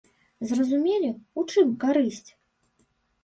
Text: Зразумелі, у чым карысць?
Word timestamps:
Зразумелі, 0.51 1.11
у 1.41 1.45
чым 1.55 1.75
карысць? 1.83 2.31